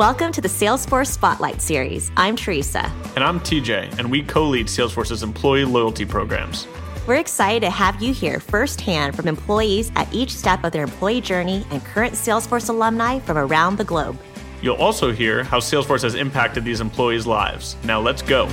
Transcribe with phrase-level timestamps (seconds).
[0.00, 2.10] Welcome to the Salesforce Spotlight Series.
[2.16, 2.90] I'm Teresa.
[3.16, 6.66] And I'm TJ, and we co lead Salesforce's employee loyalty programs.
[7.06, 11.20] We're excited to have you hear firsthand from employees at each step of their employee
[11.20, 14.18] journey and current Salesforce alumni from around the globe.
[14.62, 17.76] You'll also hear how Salesforce has impacted these employees' lives.
[17.84, 18.48] Now let's go.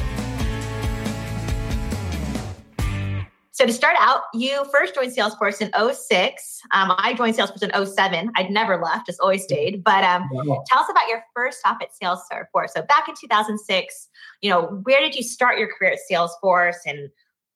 [3.57, 6.61] So to start out, you first joined Salesforce in 06.
[6.73, 8.31] Um, I joined Salesforce in 07.
[8.35, 9.83] I'd never left, just always stayed.
[9.83, 10.63] But um, wow.
[10.67, 12.69] tell us about your first stop at Salesforce.
[12.75, 14.09] So back in 2006,
[14.43, 17.09] you know, where did you start your career at Salesforce and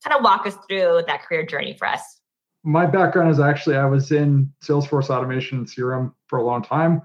[0.04, 2.02] kind of walk us through that career journey for us?
[2.64, 7.04] My background is actually I was in Salesforce automation and CRM for a long time.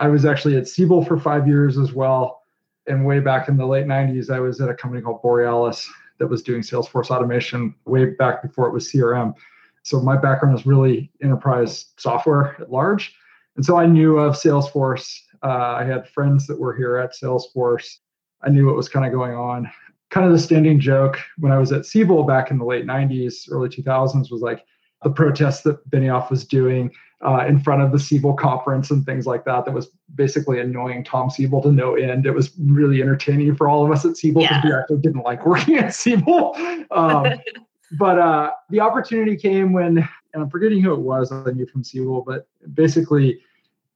[0.00, 2.42] I was actually at Siebel for five years as well.
[2.86, 5.90] And way back in the late 90s, I was at a company called Borealis
[6.24, 9.34] that was doing Salesforce automation way back before it was CRM.
[9.82, 13.14] So my background is really enterprise software at large.
[13.56, 15.20] And so I knew of Salesforce.
[15.42, 17.98] Uh, I had friends that were here at Salesforce.
[18.42, 19.70] I knew what was kind of going on.
[20.10, 23.50] Kind of the standing joke when I was at Siebel back in the late 90s,
[23.50, 24.64] early 2000s was like
[25.04, 26.90] the protests that Benioff was doing
[27.24, 29.64] uh, in front of the Siebel conference and things like that.
[29.64, 32.26] That was basically annoying Tom Siebel to no end.
[32.26, 34.70] It was really entertaining for all of us at Siebel because yeah.
[34.70, 36.54] we actually didn't like working at Siebel.
[36.90, 37.26] Um,
[37.98, 41.84] but uh, the opportunity came when, and I'm forgetting who it was I knew from
[41.84, 43.40] Siebel, but basically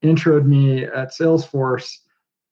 [0.03, 1.99] introed me at Salesforce.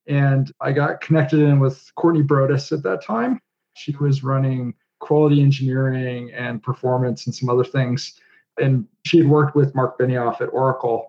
[0.09, 3.41] And I got connected in with Courtney Brodus at that time.
[3.75, 8.19] She was running quality engineering and performance and some other things
[8.59, 11.09] and she had worked with Mark Benioff at Oracle.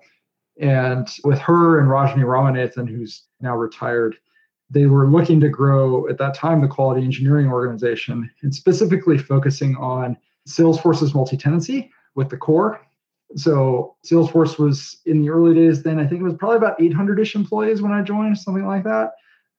[0.60, 4.18] And with her and Rajni Ramanathan, who's now retired,
[4.70, 9.76] they were looking to grow at that time the quality engineering organization and specifically focusing
[9.78, 12.82] on Salesforce's multi tenancy with the core.
[13.36, 17.20] So Salesforce was in the early days then, I think it was probably about 800
[17.20, 19.12] ish employees when I joined, something like that.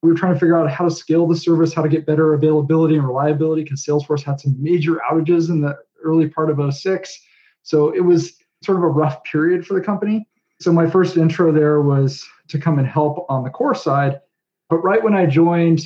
[0.02, 2.34] We were trying to figure out how to scale the service, how to get better
[2.34, 7.20] availability and reliability because Salesforce had some major outages in the early part of 06
[7.62, 10.26] so it was sort of a rough period for the company.
[10.60, 14.20] So my first intro there was to come and help on the core side.
[14.68, 15.80] But right when I joined,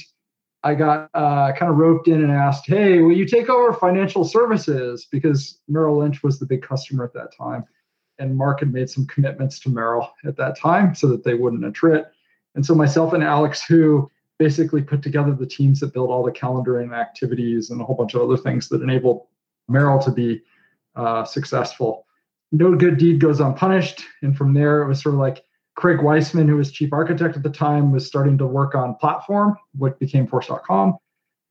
[0.64, 4.24] I got uh, kind of roped in and asked, "Hey, will you take over financial
[4.24, 7.64] services?" Because Merrill Lynch was the big customer at that time,
[8.18, 11.64] and Mark had made some commitments to Merrill at that time so that they wouldn't
[11.64, 12.06] attrit.
[12.54, 16.32] And so myself and Alex, who basically put together the teams that built all the
[16.32, 19.26] calendaring activities and a whole bunch of other things that enabled
[19.68, 20.42] Merrill to be
[20.97, 22.06] uh, successful.
[22.50, 24.03] No good deed goes unpunished.
[24.22, 25.44] And from there, it was sort of like
[25.75, 29.56] Craig Weissman, who was chief architect at the time, was starting to work on platform,
[29.76, 30.97] what became Force.com,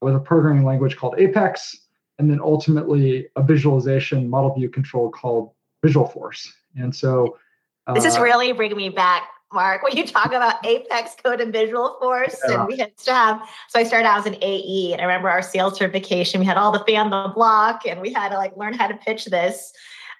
[0.00, 1.76] with a programming language called Apex,
[2.18, 5.50] and then ultimately a visualization model view control called
[5.84, 6.48] Visualforce.
[6.76, 7.36] And so
[7.86, 11.52] uh, this is really bringing me back Mark, when you talk about Apex Code and
[11.52, 12.60] Visualforce, yeah.
[12.60, 13.48] and we had to have.
[13.68, 16.40] So I started out as an AE, and I remember our sales certification.
[16.40, 18.94] We had all the fan the block, and we had to like learn how to
[18.94, 19.72] pitch this.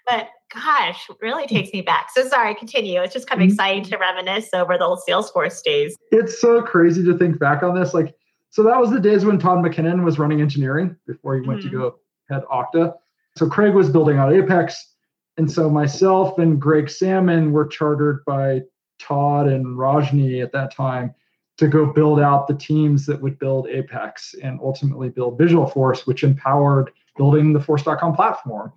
[0.07, 2.09] But gosh, really takes me back.
[2.13, 3.01] So sorry, continue.
[3.01, 3.53] It's just kind of mm-hmm.
[3.53, 5.95] exciting to reminisce over the old Salesforce days.
[6.11, 7.93] It's so crazy to think back on this.
[7.93, 8.13] Like,
[8.49, 11.69] so that was the days when Todd McKinnon was running engineering before he went mm-hmm.
[11.69, 11.95] to go
[12.29, 12.93] head Okta.
[13.37, 14.91] So Craig was building out Apex.
[15.37, 18.61] And so myself and Greg Salmon were chartered by
[19.03, 21.13] Todd and Rajni at that time
[21.57, 26.23] to go build out the teams that would build Apex and ultimately build Visualforce, which
[26.23, 28.73] empowered building the Force.com platform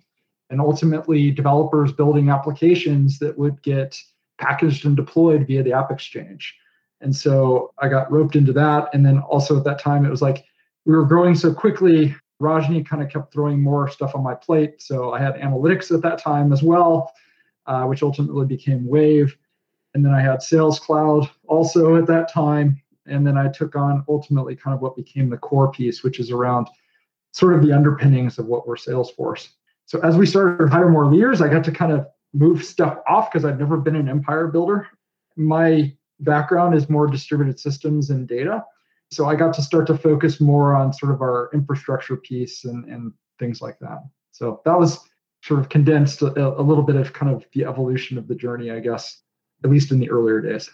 [0.49, 3.97] and ultimately developers building applications that would get
[4.37, 6.55] packaged and deployed via the App Exchange.
[7.01, 8.89] And so I got roped into that.
[8.93, 10.45] And then also at that time, it was like
[10.85, 12.15] we were growing so quickly.
[12.41, 14.81] Rajni kind of kept throwing more stuff on my plate.
[14.81, 17.11] So I had analytics at that time as well,
[17.65, 19.35] uh, which ultimately became Wave.
[19.97, 22.79] And then I had Sales Cloud also at that time.
[23.07, 26.29] And then I took on ultimately kind of what became the core piece, which is
[26.29, 26.67] around
[27.31, 29.47] sort of the underpinnings of what we're Salesforce.
[29.87, 32.99] So as we started to hire more leaders, I got to kind of move stuff
[33.09, 34.87] off because I've never been an empire builder.
[35.35, 38.63] My background is more distributed systems and data.
[39.09, 42.85] So I got to start to focus more on sort of our infrastructure piece and,
[42.85, 44.03] and things like that.
[44.31, 44.99] So that was
[45.41, 48.69] sort of condensed a, a little bit of kind of the evolution of the journey,
[48.69, 49.23] I guess
[49.63, 50.69] at least in the earlier days.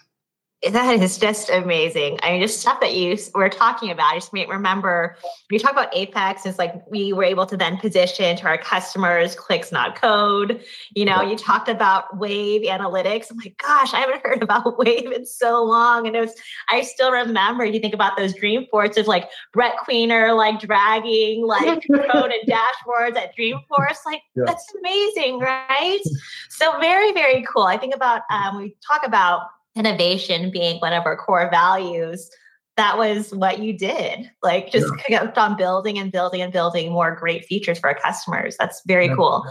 [0.70, 2.18] That is just amazing.
[2.22, 4.14] I mean, just stuff that you were talking about.
[4.14, 5.16] I just remember
[5.50, 9.34] you talk about Apex, it's like we were able to then position to our customers
[9.34, 10.64] clicks, not code.
[10.94, 13.30] You know, you talked about Wave analytics.
[13.30, 16.06] I'm like, gosh, I haven't heard about Wave in so long.
[16.06, 16.34] And it was,
[16.70, 21.84] I still remember you think about those Dreamforce of like Brett Queener, like dragging like
[21.86, 23.98] code and dashboards at Dreamforce.
[24.06, 24.44] Like, yeah.
[24.46, 26.00] that's amazing, right?
[26.48, 27.64] So, very, very cool.
[27.64, 29.42] I think about, um, we talk about
[29.76, 32.30] innovation being one of our core values,
[32.76, 34.30] that was what you did.
[34.42, 35.20] Like just yeah.
[35.20, 38.56] kept on building and building and building more great features for our customers.
[38.58, 39.14] That's very yeah.
[39.14, 39.44] cool.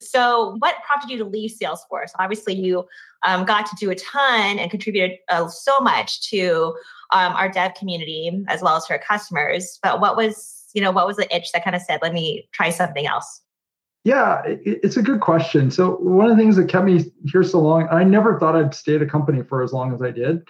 [0.00, 2.10] So, what prompted you to leave Salesforce?
[2.18, 2.84] Obviously, you
[3.24, 6.74] um, got to do a ton and contributed uh, so much to
[7.12, 9.78] um, our dev community as well as to our customers.
[9.82, 12.48] But what was, you know, what was the itch that kind of said, "Let me
[12.52, 13.40] try something else"?
[14.04, 15.70] Yeah, it's a good question.
[15.70, 18.74] So one of the things that kept me here so long, I never thought I'd
[18.74, 20.46] stay at a company for as long as I did,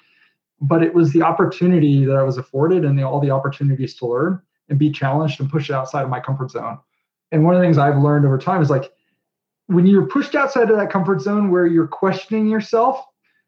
[0.60, 4.06] but it was the opportunity that I was afforded and the, all the opportunities to
[4.06, 6.78] learn and be challenged and pushed outside of my comfort zone.
[7.30, 8.90] And one of the things I've learned over time is like
[9.66, 13.04] when you're pushed outside of that comfort zone where you're questioning yourself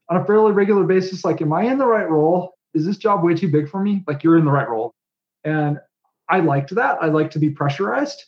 [0.08, 2.54] on a fairly regular basis, like, am I in the right role?
[2.74, 4.04] Is this job way too big for me?
[4.06, 4.94] Like, you're in the right role.
[5.42, 5.80] And
[6.28, 6.98] I liked that.
[7.02, 8.24] I like to be pressurized.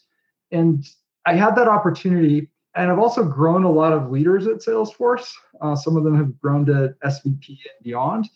[0.51, 0.85] And
[1.29, 2.49] I had that opportunity.
[2.75, 5.29] And I've also grown a lot of leaders at Salesforce.
[5.61, 8.29] Uh, some of them have grown to SVP and beyond.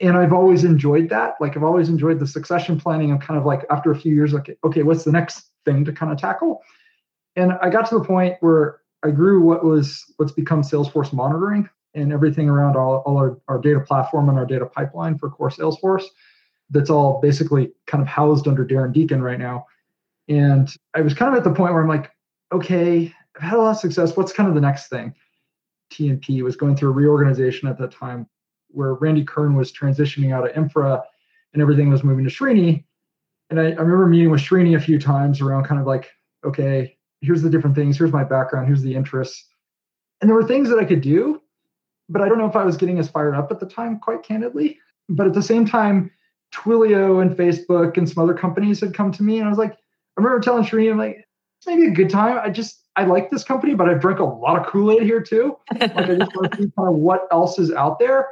[0.00, 1.34] And I've always enjoyed that.
[1.40, 4.32] Like, I've always enjoyed the succession planning of kind of like after a few years,
[4.32, 6.60] like, okay, what's the next thing to kind of tackle?
[7.34, 11.68] And I got to the point where I grew what was what's become Salesforce monitoring
[11.94, 15.50] and everything around all, all our, our data platform and our data pipeline for core
[15.50, 16.04] Salesforce.
[16.70, 19.66] That's all basically kind of housed under Darren Deacon right now.
[20.28, 22.10] And I was kind of at the point where I'm like,
[22.52, 24.16] okay, I've had a lot of success.
[24.16, 25.14] What's kind of the next thing?
[25.92, 28.28] TNP was going through a reorganization at that time
[28.68, 31.02] where Randy Kern was transitioning out of infra
[31.52, 32.84] and everything was moving to Srini.
[33.50, 36.10] And I, I remember meeting with Srini a few times around kind of like,
[36.44, 39.46] okay, here's the different things, here's my background, here's the interests.
[40.20, 41.40] And there were things that I could do,
[42.08, 44.22] but I don't know if I was getting as fired up at the time, quite
[44.22, 44.78] candidly.
[45.08, 46.10] But at the same time,
[46.54, 49.72] Twilio and Facebook and some other companies had come to me, and I was like,
[49.72, 51.25] I remember telling Srini, I'm like,
[51.66, 52.38] maybe a good time.
[52.42, 55.20] I just I like this company, but I've drank a lot of Kool Aid here
[55.20, 55.56] too.
[55.72, 58.28] Like I just want to see kind of what else is out there.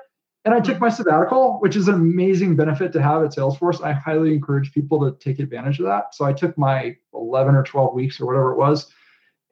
[0.47, 3.83] And I took my sabbatical, which is an amazing benefit to have at Salesforce.
[3.83, 6.15] I highly encourage people to take advantage of that.
[6.15, 8.91] So I took my 11 or 12 weeks or whatever it was.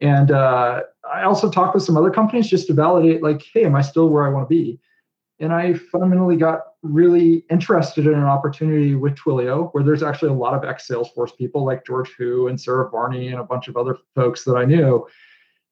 [0.03, 3.75] And uh, I also talked with some other companies just to validate, like, hey, am
[3.75, 4.81] I still where I want to be?
[5.41, 10.35] And I fundamentally got really interested in an opportunity with Twilio, where there's actually a
[10.35, 13.77] lot of ex Salesforce people like George Hu and Sara Varni and a bunch of
[13.77, 15.07] other folks that I knew.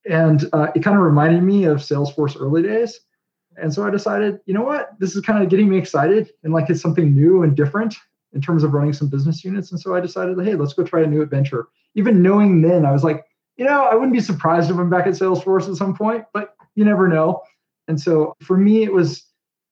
[0.09, 3.01] And uh, it kind of reminded me of Salesforce early days
[3.57, 6.53] and so I decided, you know what, this is kind of getting me excited and
[6.53, 7.95] like it's something new and different
[8.33, 9.73] in terms of running some business units.
[9.73, 11.69] And so I decided, hey, let's go try a new adventure.
[11.95, 13.25] Even knowing then, I was like,
[13.57, 16.55] you know, I wouldn't be surprised if I'm back at Salesforce at some point, but
[16.77, 17.43] you never know.
[17.89, 19.25] And so for me, it was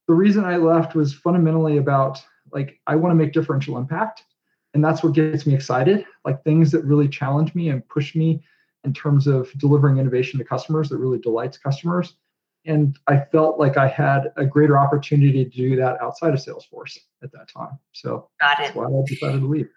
[0.09, 2.21] the reason I left was fundamentally about
[2.53, 4.25] like, I want to make differential impact.
[4.75, 8.43] And that's what gets me excited, like things that really challenge me and push me
[8.85, 12.15] in terms of delivering innovation to customers that really delights customers
[12.69, 16.99] and I felt like I had a greater opportunity to do that outside of Salesforce
[17.23, 17.79] at that time.
[17.93, 18.63] So Got it.
[18.65, 19.71] that's why I decided to leave.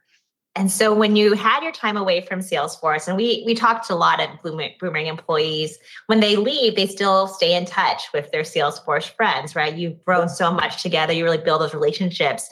[0.55, 3.93] And so when you had your time away from Salesforce, and we we talked to
[3.93, 5.77] a lot of Boomerang employees,
[6.07, 9.75] when they leave, they still stay in touch with their Salesforce friends, right?
[9.75, 12.49] You've grown so much together, you really build those relationships.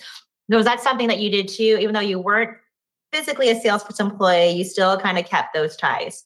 [0.47, 2.57] Was that something that you did too, even though you weren't
[3.11, 6.23] physically a Salesforce employee, you still kind of kept those ties?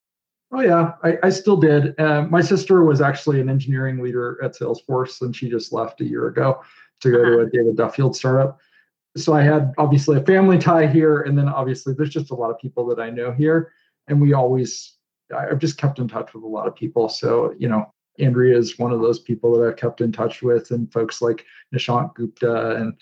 [0.51, 1.99] Oh yeah, I, I still did.
[1.99, 6.05] Uh, my sister was actually an engineering leader at Salesforce, and she just left a
[6.05, 6.61] year ago
[7.01, 7.29] to go uh-huh.
[7.29, 8.59] to a David Duffield startup.
[9.15, 12.49] So I had obviously a family tie here, and then obviously there's just a lot
[12.49, 13.71] of people that I know here,
[14.07, 14.95] and we always
[15.35, 17.09] I've just kept in touch with a lot of people.
[17.09, 20.71] So you know, Andrea is one of those people that I've kept in touch with,
[20.71, 22.93] and folks like Nishant Gupta and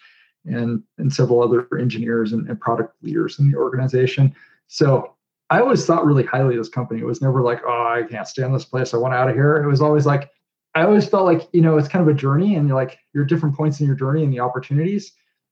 [0.45, 4.35] and and several other engineers and, and product leaders in the organization.
[4.67, 5.15] So
[5.51, 7.01] I always thought really highly of this company.
[7.01, 8.93] It was never like, oh, I can't stand this place.
[8.93, 9.57] I want out of here.
[9.57, 10.31] It was always like,
[10.75, 13.25] I always felt like, you know, it's kind of a journey and you're like, you're
[13.25, 15.11] different points in your journey and the opportunities.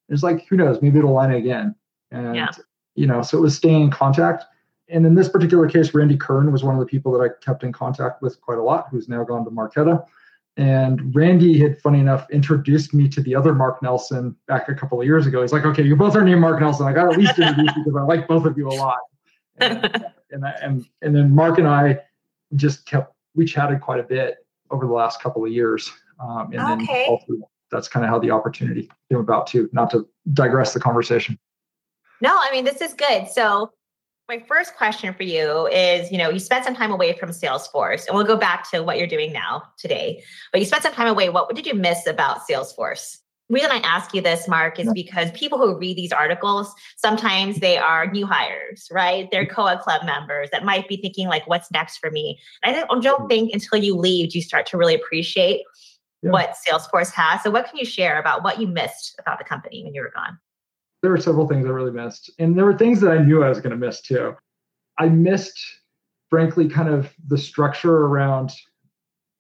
[0.10, 1.76] It's like, who knows, maybe it'll line again.
[2.12, 2.50] And, yeah.
[2.96, 4.46] you know, so it was staying in contact.
[4.90, 7.64] And in this particular case, Randy Kern was one of the people that I kept
[7.64, 10.04] in contact with quite a lot, who's now gone to Marqeta.
[10.58, 15.00] And Randy had, funny enough, introduced me to the other Mark Nelson back a couple
[15.00, 15.42] of years ago.
[15.42, 16.88] He's like, okay, you both are named Mark Nelson.
[16.88, 18.98] I got at least introduced because I like both of you a lot
[19.60, 22.00] and, and, and, and then Mark and I
[22.56, 26.60] just kept we chatted quite a bit over the last couple of years, um, and
[26.60, 27.20] then okay.
[27.28, 29.70] then that's kind of how the opportunity came about too.
[29.74, 31.38] Not to digress the conversation.
[32.22, 33.28] No, I mean this is good.
[33.28, 33.72] So
[34.28, 38.06] my first question for you is, you know, you spent some time away from Salesforce,
[38.06, 40.24] and we'll go back to what you're doing now today.
[40.52, 41.30] But you spent some time away.
[41.30, 43.18] What, did you miss about Salesforce?
[43.50, 47.78] reason I ask you this, Mark, is because people who read these articles, sometimes they
[47.78, 49.28] are new hires, right?
[49.32, 49.56] They're mm-hmm.
[49.56, 52.40] COA club members that might be thinking like, what's next for me?
[52.64, 53.30] And I don't, don't mm.
[53.30, 55.64] think until you leave, do you start to really appreciate
[56.22, 56.32] yeah.
[56.32, 57.44] what Salesforce has.
[57.44, 60.12] So, what can you share about what you missed about the company when you were
[60.14, 60.38] gone?
[61.02, 63.50] There were several things I really missed, and there were things that I knew I
[63.50, 64.36] was going to miss too.
[64.98, 65.60] I missed,
[66.30, 68.52] frankly, kind of the structure around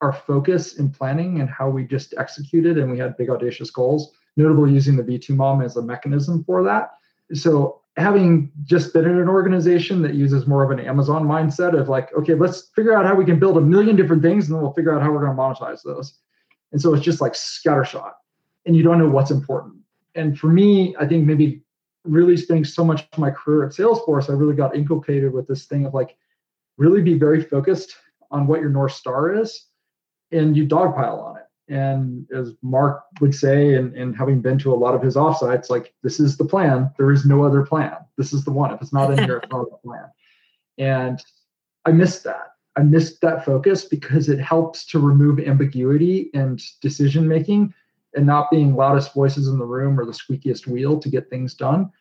[0.01, 4.13] our focus in planning and how we just executed, and we had big audacious goals.
[4.37, 6.91] Notably, using the V2 MOM as a mechanism for that.
[7.33, 11.89] So having just been in an organization that uses more of an Amazon mindset of
[11.89, 14.61] like, okay, let's figure out how we can build a million different things and then
[14.61, 16.17] we'll figure out how we're going to monetize those.
[16.71, 18.13] And so it's just like scattershot
[18.65, 19.75] and you don't know what's important.
[20.15, 21.63] And for me, I think maybe
[22.03, 25.65] really spending so much of my career at Salesforce, I really got inculcated with this
[25.65, 26.15] thing of like
[26.77, 27.95] really be very focused
[28.31, 29.65] on what your North Star is
[30.31, 31.43] and you dogpile on it.
[31.71, 35.69] And as Mark would say, and, and having been to a lot of his offsites,
[35.69, 36.91] like this is the plan.
[36.97, 37.95] There is no other plan.
[38.17, 38.73] This is the one.
[38.73, 40.05] If it's not in here, it's not a plan.
[40.79, 41.23] And
[41.85, 42.53] I missed that.
[42.79, 47.73] I missed that focus because it helps to remove ambiguity and decision making
[48.15, 51.53] and not being loudest voices in the room or the squeakiest wheel to get things
[51.53, 51.91] done.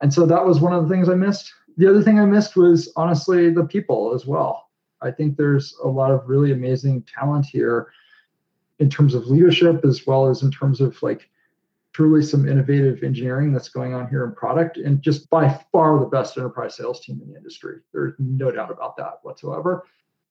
[0.00, 1.52] And so that was one of the things I missed.
[1.76, 4.70] The other thing I missed was honestly the people as well.
[5.02, 7.92] I think there's a lot of really amazing talent here
[8.78, 11.28] in terms of leadership as well as in terms of like
[11.92, 16.06] truly some innovative engineering that's going on here in product and just by far the
[16.06, 17.80] best enterprise sales team in the industry.
[17.92, 19.84] There's no doubt about that whatsoever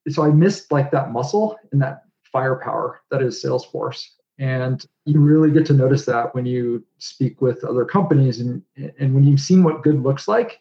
[0.10, 4.06] so I missed like that muscle and that firepower that is Salesforce.
[4.40, 8.64] And you really get to notice that when you speak with other companies and
[9.00, 10.60] and when you've seen what good looks like,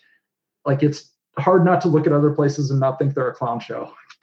[0.67, 3.61] like it's hard not to look at other places and not think they're a clown
[3.61, 3.93] show.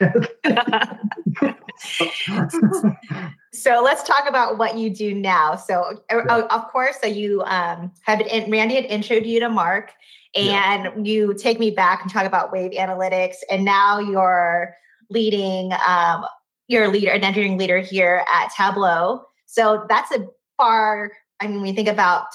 [3.52, 5.56] so let's talk about what you do now.
[5.56, 6.46] So yeah.
[6.50, 9.92] of course, so you um, have been, Randy had introed you to Mark,
[10.36, 10.96] and yeah.
[11.02, 14.76] you take me back and talk about Wave Analytics, and now you're
[15.10, 16.24] leading, um,
[16.66, 19.22] you're leader, an engineering leader here at Tableau.
[19.46, 22.26] So that's a far, I mean, we think about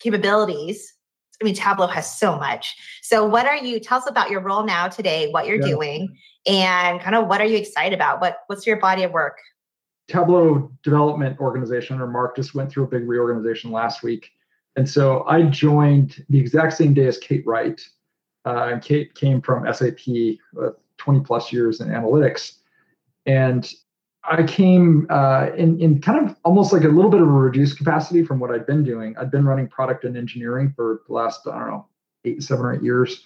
[0.00, 0.94] capabilities,
[1.40, 2.76] I mean, Tableau has so much.
[3.02, 3.78] So, what are you?
[3.78, 5.68] Tell us about your role now today, what you're yeah.
[5.68, 8.20] doing, and kind of what are you excited about?
[8.20, 9.38] What What's your body of work?
[10.08, 14.30] Tableau Development Organization, or Mark, just went through a big reorganization last week,
[14.76, 17.80] and so I joined the exact same day as Kate Wright.
[18.44, 19.98] Uh, and Kate came from SAP
[20.54, 20.74] with
[21.08, 22.58] 20 plus years in analytics.
[23.24, 23.66] And
[24.24, 27.78] I came uh, in, in kind of almost like a little bit of a reduced
[27.78, 29.16] capacity from what I'd been doing.
[29.16, 31.86] I'd been running product and engineering for the last, I don't know,
[32.26, 33.24] eight, seven or eight years.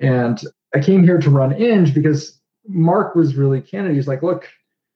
[0.00, 0.40] And
[0.74, 3.94] I came here to run Eng because Mark was really candid.
[3.94, 4.48] He's like, look,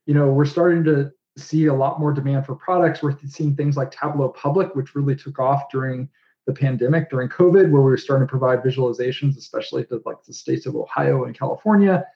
[0.07, 3.03] you know, we're starting to see a lot more demand for products.
[3.03, 6.09] We're seeing things like Tableau Public, which really took off during
[6.49, 10.33] the pandemic during COVID, where we were starting to provide visualizations, especially to like the
[10.33, 12.07] states of Ohio and California.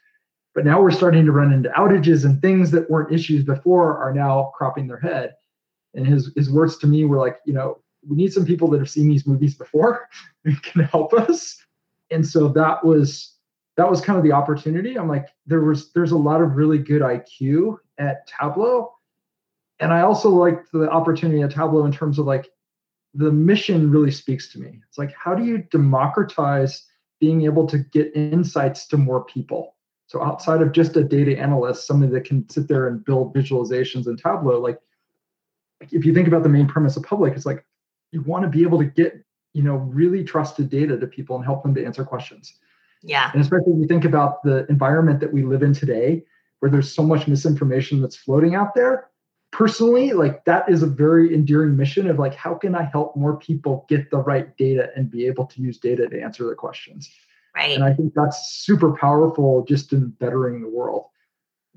[0.54, 4.12] But now we're starting to run into outages and things that weren't issues before are
[4.12, 5.34] now cropping their head.
[5.92, 8.78] And his his words to me were like, you know, we need some people that
[8.78, 10.08] have seen these movies before
[10.46, 11.62] and can help us.
[12.10, 13.36] And so that was
[13.76, 14.98] that was kind of the opportunity.
[14.98, 18.94] I'm like, there was there's a lot of really good IQ at Tableau.
[19.78, 22.48] And I also liked the opportunity at Tableau in terms of like
[23.14, 24.80] the mission really speaks to me.
[24.88, 26.86] It's like, how do you democratize
[27.20, 29.76] being able to get insights to more people?
[30.06, 34.06] So outside of just a data analyst, somebody that can sit there and build visualizations
[34.06, 34.78] in Tableau, like
[35.90, 37.64] if you think about the main premise of public, it's like
[38.12, 41.44] you want to be able to get, you know, really trusted data to people and
[41.44, 42.54] help them to answer questions.
[43.02, 43.30] Yeah.
[43.32, 46.24] And especially when you think about the environment that we live in today,
[46.60, 49.08] where there's so much misinformation that's floating out there,
[49.52, 53.36] personally like that is a very endearing mission of like how can i help more
[53.36, 57.08] people get the right data and be able to use data to answer the questions?
[57.54, 57.74] Right.
[57.74, 61.06] And i think that's super powerful just in bettering the world.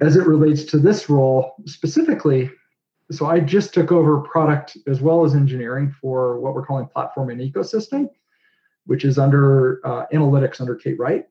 [0.02, 2.50] As it relates to this role specifically
[3.12, 7.30] so i just took over product as well as engineering for what we're calling platform
[7.30, 8.10] and ecosystem
[8.86, 11.26] which is under uh, analytics under kate wright.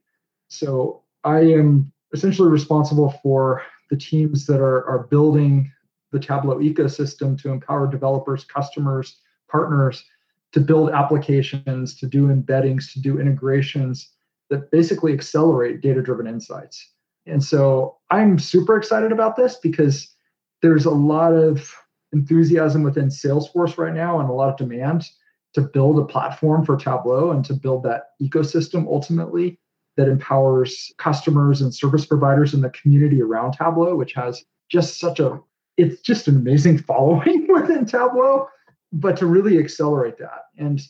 [0.49, 5.71] So i am essentially responsible for the teams that are, are building
[6.15, 9.19] the Tableau ecosystem to empower developers, customers,
[9.51, 10.05] partners
[10.53, 14.11] to build applications, to do embeddings, to do integrations
[14.49, 16.93] that basically accelerate data driven insights.
[17.27, 20.09] And so I'm super excited about this because
[20.63, 21.75] there's a lot of
[22.13, 25.05] enthusiasm within Salesforce right now and a lot of demand
[25.55, 29.59] to build a platform for Tableau and to build that ecosystem ultimately
[29.97, 35.19] that empowers customers and service providers in the community around Tableau, which has just such
[35.19, 35.41] a
[35.77, 38.49] it's just an amazing following within Tableau,
[38.93, 40.47] but to really accelerate that.
[40.59, 40.81] And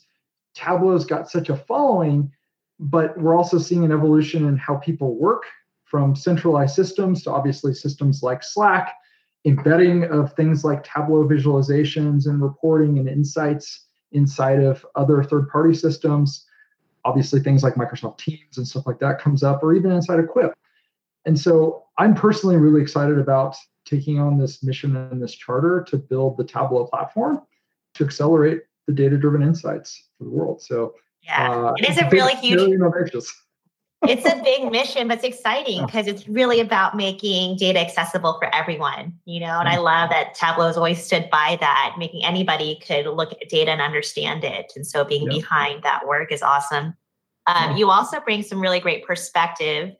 [0.54, 2.30] Tableau's got such a following,
[2.78, 5.44] but we're also seeing an evolution in how people work
[5.84, 8.94] from centralized systems to obviously systems like Slack
[9.44, 15.74] embedding of things like Tableau visualizations and reporting and insights inside of other third party
[15.74, 16.46] systems.
[17.04, 20.28] Obviously, things like Microsoft Teams and stuff like that comes up, or even inside of
[20.28, 20.54] Quip.
[21.26, 25.96] And so I'm personally really excited about taking on this mission and this charter to
[25.96, 27.40] build the Tableau platform
[27.94, 30.62] to accelerate the data driven insights for the world.
[30.62, 32.78] So, yeah, uh, it is a really huge.
[34.06, 38.54] It's a big mission, but it's exciting because it's really about making data accessible for
[38.54, 39.58] everyone, you know.
[39.58, 39.84] And I mm-hmm.
[39.84, 43.80] love that Tableau has always stood by that, making anybody could look at data and
[43.80, 44.72] understand it.
[44.76, 46.94] And so being behind that work is awesome.
[47.46, 47.76] Um, yeah.
[47.76, 49.94] You also bring some really great perspective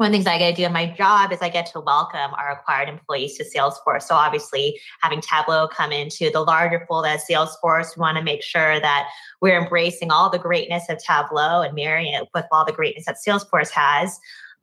[0.00, 1.80] one of the things I get to do in my job is I get to
[1.80, 4.04] welcome our acquired employees to Salesforce.
[4.04, 8.42] So obviously having Tableau come into the larger fold as Salesforce, we want to make
[8.42, 9.10] sure that
[9.42, 13.16] we're embracing all the greatness of Tableau and marrying it with all the greatness that
[13.16, 14.18] Salesforce has.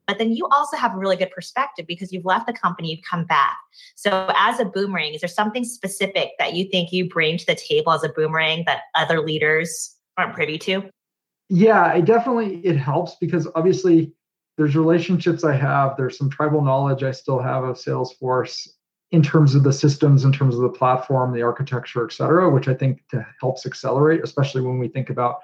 [0.08, 3.06] But then you also have a really good perspective because you've left the company, you've
[3.08, 3.58] come back.
[3.94, 7.54] So as a boomerang, is there something specific that you think you bring to the
[7.54, 10.90] table as a boomerang that other leaders aren't privy to?
[11.50, 14.14] Yeah, it definitely it helps because obviously
[14.58, 18.68] there's relationships I have, there's some tribal knowledge I still have of Salesforce
[19.12, 22.68] in terms of the systems, in terms of the platform, the architecture, et cetera, which
[22.68, 23.02] I think
[23.40, 25.40] helps accelerate, especially when we think about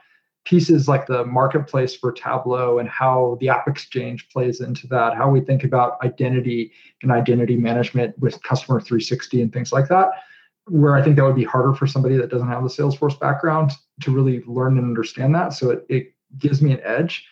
[0.45, 5.29] pieces like the marketplace for Tableau and how the App Exchange plays into that, how
[5.29, 10.09] we think about identity and identity management with Customer 360 and things like that,
[10.65, 13.71] where I think that would be harder for somebody that doesn't have the Salesforce background
[14.01, 15.53] to really learn and understand that.
[15.53, 17.25] So it, it gives me an edge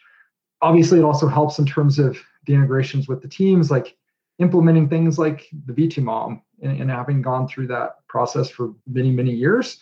[0.62, 3.96] obviously it also helps in terms of the integrations with the teams like
[4.40, 9.32] implementing things like the v2mom and, and having gone through that process for many many
[9.32, 9.80] years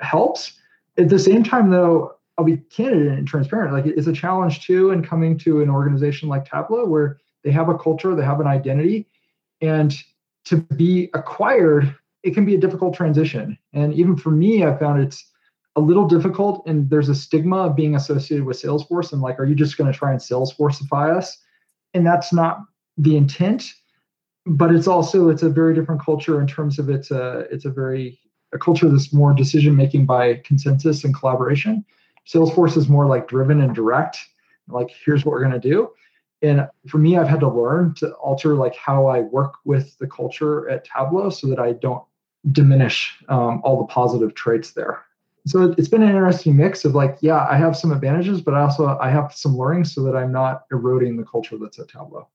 [0.00, 0.58] helps.
[0.98, 4.90] At the same time though i'll be candid and transparent like it's a challenge too
[4.90, 8.46] in coming to an organization like tableau where they have a culture they have an
[8.46, 9.06] identity
[9.60, 9.94] and
[10.44, 13.58] to be acquired it can be a difficult transition.
[13.72, 15.31] And even for me i found it's
[15.76, 19.44] a little difficult and there's a stigma of being associated with Salesforce and like, are
[19.44, 21.38] you just going to try and Salesforceify us?
[21.94, 22.60] And that's not
[22.98, 23.72] the intent,
[24.44, 27.70] but it's also it's a very different culture in terms of it's a it's a
[27.70, 28.18] very
[28.52, 31.84] a culture that's more decision making by consensus and collaboration.
[32.28, 34.18] Salesforce is more like driven and direct,
[34.68, 35.90] like here's what we're going to do.
[36.42, 40.06] And for me, I've had to learn to alter like how I work with the
[40.06, 42.04] culture at Tableau so that I don't
[42.50, 45.04] diminish um, all the positive traits there
[45.46, 48.96] so it's been an interesting mix of like yeah i have some advantages but also
[49.00, 52.28] i have some learnings so that i'm not eroding the culture that's at tableau.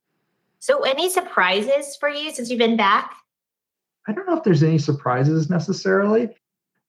[0.60, 3.16] So any surprises for you since you've been back?
[4.08, 6.30] I don't know if there's any surprises necessarily.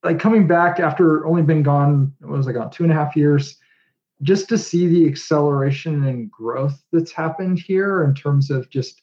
[0.02, 3.16] Like coming back after only been gone what was i gone two and a half
[3.16, 3.56] years
[4.22, 9.02] just to see the acceleration and growth that's happened here in terms of just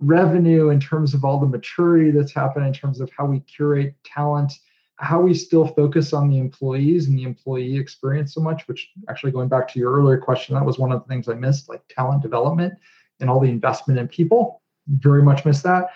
[0.00, 3.94] revenue in terms of all the maturity that's happened in terms of how we curate
[4.04, 4.52] talent
[4.98, 9.32] how we still focus on the employees and the employee experience so much, which actually
[9.32, 11.82] going back to your earlier question, that was one of the things I missed, like
[11.88, 12.74] talent development
[13.20, 14.62] and all the investment in people.
[14.88, 15.90] Very much missed that.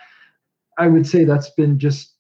[0.79, 2.15] I would say that's been just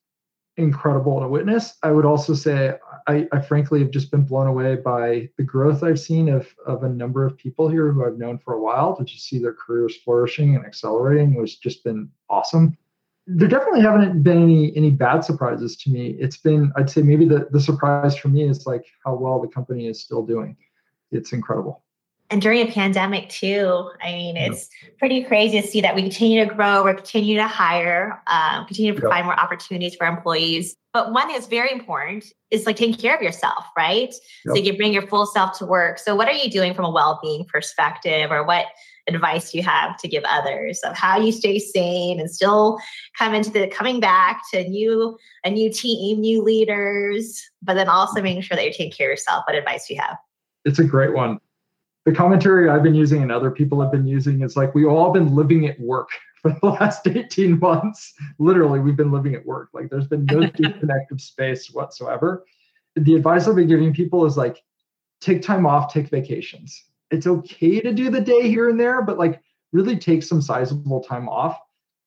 [0.57, 1.79] incredible to witness.
[1.83, 2.75] I would also say
[3.07, 6.85] I, I, frankly have just been blown away by the growth I've seen of, of
[6.85, 9.55] a number of people here who I've known for a while to just see their
[9.55, 12.77] careers flourishing and accelerating was just been awesome
[13.26, 16.16] there definitely haven't been any any bad surprises to me.
[16.18, 19.48] It's been, I'd say, maybe the the surprise for me is like how well the
[19.48, 20.56] company is still doing.
[21.11, 21.82] It's incredible.
[22.30, 26.42] And during a pandemic too, I mean, it's pretty crazy to see that we continue
[26.42, 29.26] to grow, we continue to hire, um, continue to provide yep.
[29.26, 30.74] more opportunities for employees.
[30.94, 34.14] But one thing that's very important is like taking care of yourself, right?
[34.46, 34.56] Yep.
[34.56, 35.98] So you bring your full self to work.
[35.98, 38.64] So what are you doing from a well-being perspective, or what
[39.09, 42.79] advice you have to give others of how you stay sane and still
[43.19, 48.23] come into the coming back to new a new team, new leaders, but then also
[48.23, 49.45] making sure that you're taking care of yourself.
[49.47, 50.17] What advice do you have?
[50.65, 51.41] It's a great one.
[52.05, 55.12] The commentary I've been using and other people have been using is like we all
[55.12, 56.09] been living at work
[56.43, 58.15] for the last 18 months.
[58.38, 59.71] Literally, we've been living at work.
[59.73, 62.45] Like there's been no disconnected space whatsoever.
[62.95, 64.62] The advice I've been giving people is like
[65.21, 69.18] take time off, take vacations it's okay to do the day here and there, but
[69.18, 69.40] like
[69.72, 71.59] really take some sizable time off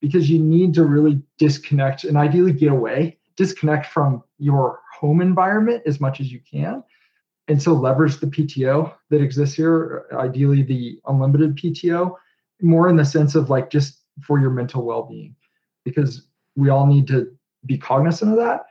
[0.02, 5.84] because you need to really disconnect and ideally get away, disconnect from your home environment
[5.86, 6.84] as much as you can.
[7.48, 12.15] And so leverage the PTO that exists here, ideally the unlimited PTO,
[12.62, 15.36] more in the sense of like just for your mental well being,
[15.84, 17.32] because we all need to
[17.65, 18.65] be cognizant of that.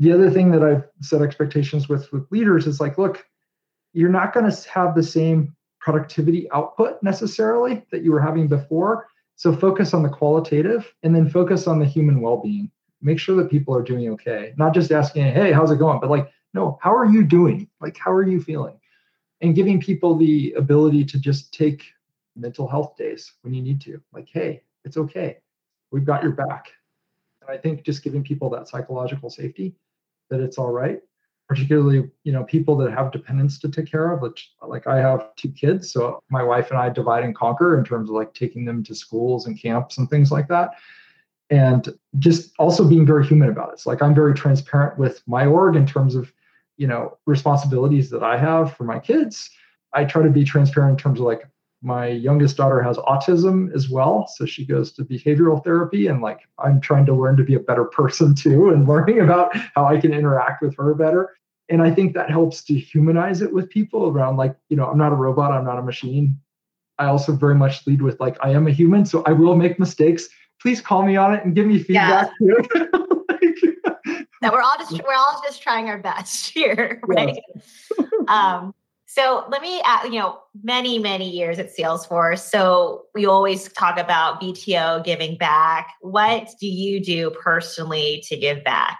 [0.00, 3.24] The other thing that I've set expectations with with leaders is like, look,
[3.92, 9.08] you're not going to have the same productivity output necessarily that you were having before.
[9.36, 12.70] So focus on the qualitative and then focus on the human well being.
[13.00, 14.52] make sure that people are doing okay.
[14.56, 16.00] Not just asking, hey, how's it going?
[16.00, 17.68] But like, no, how are you doing?
[17.80, 18.78] Like, how are you feeling?
[19.40, 21.84] And giving people the ability to just take
[22.34, 24.00] mental health days when you need to.
[24.12, 25.38] Like, hey, it's okay.
[25.92, 26.72] We've got your back.
[27.40, 29.76] And I think just giving people that psychological safety
[30.30, 31.00] that it's all right
[31.48, 35.34] particularly you know people that have dependents to take care of which like i have
[35.36, 38.66] two kids so my wife and i divide and conquer in terms of like taking
[38.66, 40.70] them to schools and camps and things like that.
[41.50, 43.80] And just also being very human about it.
[43.80, 46.30] So like i'm very transparent with my org in terms of
[46.76, 49.50] you know responsibilities that i have for my kids.
[49.94, 51.48] I try to be transparent in terms of like
[51.82, 56.40] my youngest daughter has autism as well so she goes to behavioral therapy and like
[56.58, 59.98] i'm trying to learn to be a better person too and learning about how i
[59.98, 61.34] can interact with her better.
[61.70, 64.98] And i think that helps to humanize it with people around like you know i'm
[64.98, 66.38] not a robot i'm not a machine.
[66.98, 69.78] I also very much lead with like i am a human so i will make
[69.78, 70.28] mistakes.
[70.60, 72.54] Please call me on it and give me feedback yeah.
[72.54, 72.98] too.
[74.40, 77.38] That we're all just we're all just trying our best here right?
[77.54, 77.84] Yes.
[78.28, 78.74] um
[79.10, 82.40] so let me, add, you know, many, many years at Salesforce.
[82.40, 85.94] So we always talk about VTO giving back.
[86.02, 88.98] What do you do personally to give back?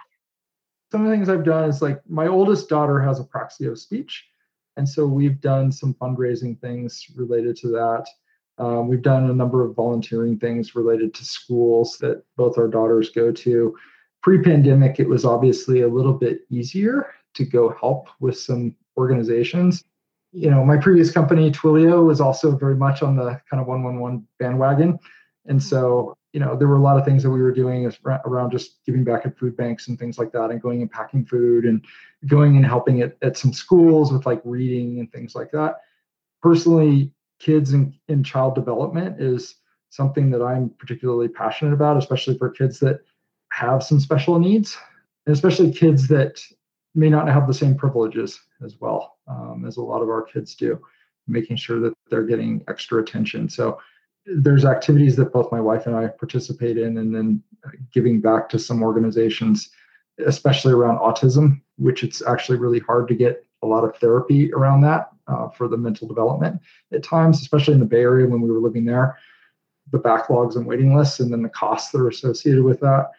[0.91, 4.25] Some of the things I've done is like my oldest daughter has apraxia of speech.
[4.77, 8.07] And so we've done some fundraising things related to that.
[8.57, 13.11] Um, we've done a number of volunteering things related to schools that both our daughters
[13.11, 13.77] go to.
[14.23, 19.83] Pre pandemic, it was obviously a little bit easier to go help with some organizations
[20.31, 24.27] you know, my previous company, Twilio, was also very much on the kind of 111
[24.37, 24.99] bandwagon.
[25.47, 26.11] And so, mm-hmm.
[26.33, 27.91] you know, there were a lot of things that we were doing
[28.25, 31.25] around just giving back at food banks and things like that, and going and packing
[31.25, 31.83] food and
[32.27, 35.77] going and helping at, at some schools with like reading and things like that.
[36.41, 39.55] Personally, kids and in, in child development is
[39.89, 42.99] something that I'm particularly passionate about, especially for kids that
[43.51, 44.77] have some special needs,
[45.25, 46.39] and especially kids that
[46.95, 50.55] may not have the same privileges as well um, as a lot of our kids
[50.55, 50.81] do,
[51.27, 53.47] making sure that they're getting extra attention.
[53.49, 53.79] So
[54.25, 57.43] there's activities that both my wife and I participate in, and then
[57.93, 59.69] giving back to some organizations,
[60.25, 64.81] especially around autism, which it's actually really hard to get a lot of therapy around
[64.81, 66.59] that uh, for the mental development
[66.93, 69.17] at times, especially in the Bay Area when we were living there.
[69.91, 73.11] The backlogs and waiting lists, and then the costs that are associated with that.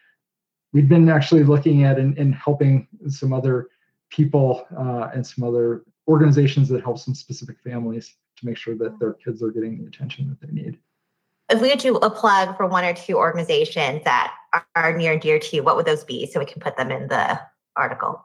[0.72, 3.68] We've been actually looking at and, and helping some other
[4.10, 8.98] people uh, and some other organizations that help some specific families to make sure that
[8.98, 10.78] their kids are getting the attention that they need.
[11.48, 14.32] If we could do a plug for one or two organizations that
[14.76, 16.90] are near and dear to you, what would those be so we can put them
[16.92, 17.40] in the
[17.76, 18.24] article?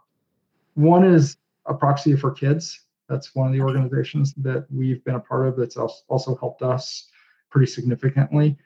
[0.75, 2.81] One is Apraxia for Kids.
[3.09, 7.09] That's one of the organizations that we've been a part of that's also helped us
[7.49, 8.57] pretty significantly.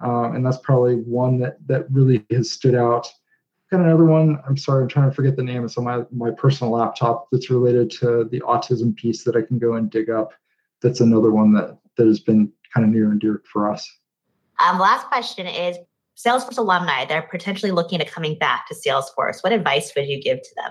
[0.00, 3.08] Um, and that's probably one that, that really has stood out
[3.70, 4.38] got another one.
[4.46, 5.64] I'm sorry, I'm trying to forget the name.
[5.64, 9.58] It's on my, my personal laptop that's related to the autism piece that I can
[9.58, 10.32] go and dig up.
[10.82, 13.90] That's another one that, that has been kind of near and dear for us.
[14.64, 15.76] Um, last question is
[16.16, 19.42] Salesforce alumni, they're potentially looking at coming back to Salesforce.
[19.42, 20.70] What advice would you give to them?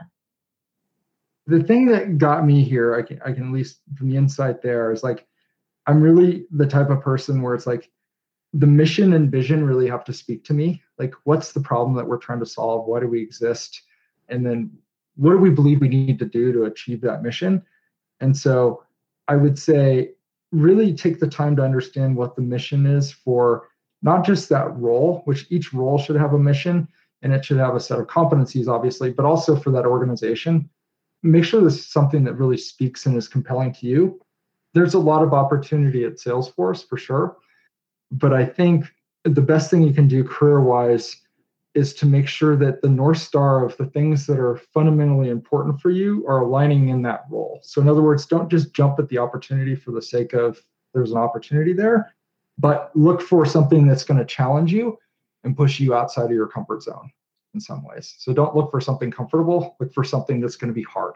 [1.45, 4.61] The thing that got me here, I can, I can at least from the insight
[4.61, 5.25] there is like,
[5.85, 7.89] I'm really the type of person where it's like,
[8.53, 10.81] the mission and vision really have to speak to me.
[10.97, 12.87] Like, what's the problem that we're trying to solve?
[12.87, 13.83] Why do we exist?
[14.29, 14.71] And then
[15.15, 17.63] what do we believe we need to do to achieve that mission?
[18.19, 18.83] And so
[19.27, 20.11] I would say,
[20.53, 23.67] really take the time to understand what the mission is for
[24.01, 26.87] not just that role, which each role should have a mission
[27.21, 30.69] and it should have a set of competencies, obviously, but also for that organization.
[31.23, 34.21] Make sure this is something that really speaks and is compelling to you.
[34.73, 37.37] There's a lot of opportunity at Salesforce for sure
[38.11, 38.85] but I think
[39.35, 41.15] the best thing you can do career wise
[41.73, 45.79] is to make sure that the North Star of the things that are fundamentally important
[45.79, 47.59] for you are aligning in that role.
[47.61, 50.59] So, in other words, don't just jump at the opportunity for the sake of
[50.93, 52.13] there's an opportunity there,
[52.57, 54.97] but look for something that's going to challenge you
[55.43, 57.11] and push you outside of your comfort zone
[57.53, 58.15] in some ways.
[58.17, 61.13] So, don't look for something comfortable, look for something that's going to be hard.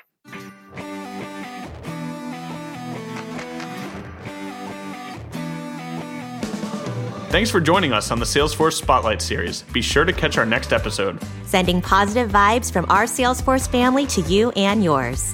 [7.31, 9.61] Thanks for joining us on the Salesforce Spotlight Series.
[9.71, 11.17] Be sure to catch our next episode.
[11.45, 15.33] Sending positive vibes from our Salesforce family to you and yours.